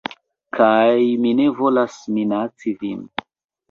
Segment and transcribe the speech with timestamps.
[0.57, 0.95] Kaj
[1.27, 3.09] mi ne volas minaci vin